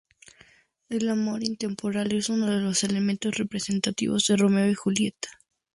El 0.89 1.09
amor 1.09 1.43
intemporal 1.43 2.11
es 2.13 2.29
uno 2.29 2.47
de 2.47 2.59
los 2.59 2.83
elementos 2.83 3.37
representativos 3.37 4.25
de 4.25 4.35
"Romeo 4.35 4.67
y 4.67 4.73
Julieta". 4.73 5.29